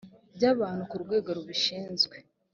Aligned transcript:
ry 0.35 0.43
abantu 0.53 0.83
ku 0.89 0.95
rwego 1.03 1.29
rubishinzwe 1.37 2.15